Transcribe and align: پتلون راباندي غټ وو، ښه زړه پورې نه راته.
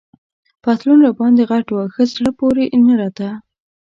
پتلون 0.63 0.99
راباندي 1.05 1.43
غټ 1.51 1.65
وو، 1.71 1.83
ښه 1.93 2.03
زړه 2.13 2.31
پورې 2.39 2.63
نه 2.87 2.93
راته. 3.01 3.29